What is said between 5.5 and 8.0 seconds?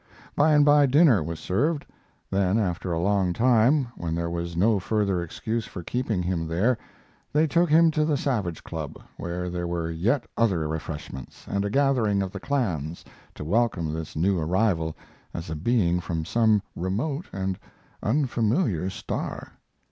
for keeping him there, they took him